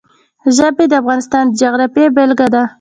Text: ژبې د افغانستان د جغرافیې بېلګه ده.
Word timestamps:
ژبې 0.55 0.85
د 0.89 0.93
افغانستان 1.01 1.43
د 1.47 1.57
جغرافیې 1.59 2.07
بېلګه 2.15 2.47
ده. 2.53 2.63